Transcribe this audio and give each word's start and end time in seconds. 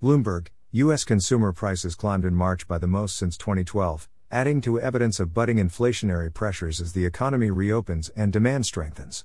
Bloomberg, 0.00 0.46
U.S. 0.70 1.02
consumer 1.02 1.52
prices 1.52 1.96
climbed 1.96 2.24
in 2.24 2.32
March 2.32 2.68
by 2.68 2.78
the 2.78 2.86
most 2.86 3.16
since 3.16 3.36
2012, 3.36 4.08
adding 4.30 4.60
to 4.60 4.80
evidence 4.80 5.18
of 5.18 5.34
budding 5.34 5.56
inflationary 5.56 6.32
pressures 6.32 6.80
as 6.80 6.92
the 6.92 7.04
economy 7.04 7.50
reopens 7.50 8.08
and 8.10 8.32
demand 8.32 8.64
strengthens. 8.64 9.24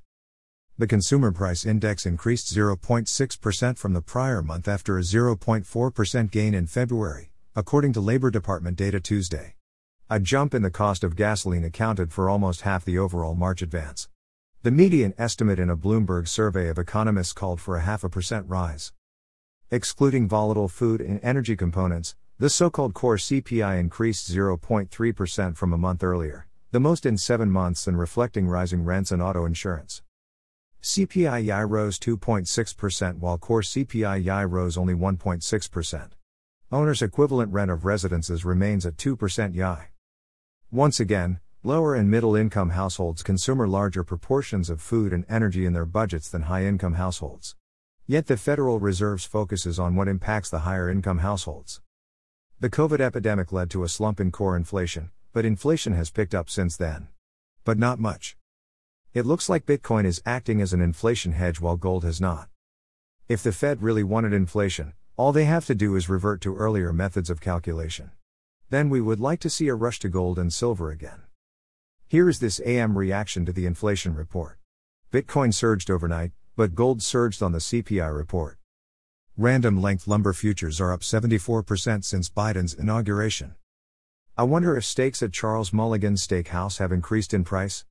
The 0.80 0.88
consumer 0.88 1.32
price 1.32 1.64
index 1.64 2.08
increased 2.08 2.52
0.6% 2.52 3.78
from 3.78 3.94
the 3.94 4.02
prior 4.02 4.42
month 4.42 4.68
after 4.68 4.98
a 4.98 5.02
0.4% 5.02 6.32
gain 6.32 6.56
in 6.56 6.66
February, 6.66 7.30
according 7.56 7.94
to 7.94 8.02
Labor 8.02 8.32
Department 8.32 8.76
data 8.76 9.00
Tuesday. 9.00 9.54
A 10.10 10.20
jump 10.20 10.56
in 10.56 10.64
the 10.64 10.72
cost 10.72 11.04
of 11.04 11.16
gasoline 11.16 11.64
accounted 11.64 12.12
for 12.12 12.32
almost 12.32 12.62
half 12.62 12.84
the 12.84 12.98
overall 12.98 13.36
March 13.36 13.62
advance. 13.62 14.10
The 14.64 14.72
median 14.72 15.14
estimate 15.20 15.60
in 15.60 15.70
a 15.70 15.78
Bloomberg 15.78 16.28
survey 16.28 16.68
of 16.68 16.80
economists 16.80 17.34
called 17.34 17.62
for 17.62 17.78
a 17.78 17.82
half 17.82 18.04
a 18.04 18.10
percent 18.10 18.50
rise. 18.50 18.92
Excluding 19.74 20.28
volatile 20.28 20.68
food 20.68 21.02
and 21.02 21.20
energy 21.24 21.56
components, 21.56 22.16
the 22.38 22.48
so 22.48 22.70
called 22.70 22.94
core 22.94 23.18
CPI 23.18 23.80
increased 23.80 24.32
0.3% 24.32 25.58
from 25.58 25.74
a 25.74 25.80
month 25.80 26.04
earlier, 26.04 26.46
the 26.70 26.80
most 26.80 27.08
in 27.08 27.18
seven 27.18 27.50
months 27.50 27.88
and 27.88 27.98
reflecting 27.98 28.48
rising 28.48 28.84
rents 28.84 29.12
and 29.12 29.20
auto 29.20 29.46
insurance. 29.46 30.04
CPI-YI 30.84 31.64
rose 31.68 31.98
2.6% 31.98 33.18
while 33.18 33.40
core 33.40 33.64
CPI-YI 33.64 34.46
rose 34.46 34.78
only 34.78 34.94
1.6%. 34.94 36.10
Owner's 36.72 37.02
equivalent 37.02 37.52
rent 37.52 37.72
of 37.72 37.84
residences 37.84 38.46
remains 38.46 38.86
at 38.86 38.98
2% 38.98 39.56
YI. 39.56 39.88
Once 40.70 41.00
again, 41.00 41.40
lower 41.64 41.96
and 41.96 42.12
middle 42.12 42.36
income 42.36 42.70
households 42.70 43.24
consume 43.24 43.58
larger 43.58 44.04
proportions 44.04 44.70
of 44.70 44.84
food 44.84 45.12
and 45.12 45.26
energy 45.28 45.66
in 45.66 45.74
their 45.74 45.88
budgets 45.88 46.30
than 46.30 46.44
high 46.44 46.64
income 46.64 46.94
households. 46.94 47.56
Yet 48.06 48.28
the 48.28 48.36
Federal 48.36 48.82
Reserve's 48.82 49.24
focuses 49.24 49.80
on 49.80 49.96
what 49.96 50.10
impacts 50.10 50.50
the 50.50 50.60
higher 50.60 50.90
income 50.90 51.20
households. 51.20 51.80
The 52.60 52.70
COVID 52.70 53.00
epidemic 53.00 53.54
led 53.54 53.70
to 53.72 53.84
a 53.84 53.88
slump 53.88 54.20
in 54.20 54.30
core 54.30 54.58
inflation, 54.58 55.12
but 55.32 55.46
inflation 55.46 55.94
has 55.94 56.12
picked 56.12 56.36
up 56.36 56.50
since 56.50 56.76
then. 56.76 57.08
But 57.64 57.78
not 57.78 58.00
much. 58.00 58.36
It 59.14 59.26
looks 59.26 59.48
like 59.48 59.66
Bitcoin 59.66 60.04
is 60.04 60.22
acting 60.26 60.62
as 60.62 60.74
an 60.74 60.82
inflation 60.82 61.32
hedge 61.32 61.62
while 61.62 61.78
gold 61.78 62.04
has 62.04 62.20
not. 62.20 62.50
If 63.30 63.42
the 63.42 63.54
Fed 63.54 63.82
really 63.82 64.04
wanted 64.04 64.34
inflation, 64.34 64.94
all 65.16 65.32
they 65.32 65.46
have 65.46 65.66
to 65.68 65.76
do 65.76 65.96
is 65.96 66.10
revert 66.10 66.42
to 66.42 66.58
earlier 66.58 66.92
methods 66.92 67.30
of 67.30 67.40
calculation. 67.40 68.12
Then 68.70 68.90
we 68.90 69.00
would 69.00 69.22
like 69.22 69.40
to 69.40 69.50
see 69.50 69.70
a 69.70 69.76
rush 69.76 70.00
to 70.00 70.10
gold 70.10 70.38
and 70.38 70.52
silver 70.52 70.92
again. 70.92 71.22
Here 72.10 72.28
is 72.28 72.40
this 72.40 72.60
AM 72.66 72.98
reaction 72.98 73.46
to 73.46 73.54
the 73.54 73.66
inflation 73.66 74.14
report. 74.14 74.58
Bitcoin 75.12 75.54
surged 75.54 75.90
overnight, 75.90 76.34
but 76.56 76.76
gold 76.76 77.02
surged 77.02 77.42
on 77.42 77.52
the 77.52 77.58
CPI 77.58 78.16
report. 78.16 78.60
Random 79.36 79.82
length 79.82 80.08
lumber 80.08 80.34
futures 80.34 80.80
are 80.80 80.94
up 80.94 81.02
74% 81.02 82.04
since 82.04 82.30
Biden's 82.30 82.76
inauguration. 82.76 83.56
I 84.38 84.44
wonder 84.44 84.78
if 84.78 84.86
steaks 84.86 85.24
at 85.24 85.34
Charles 85.34 85.72
Mulligan's 85.72 86.26
Steakhouse 86.26 86.78
have 86.78 86.92
increased 86.92 87.34
in 87.34 87.44
price? 87.44 87.82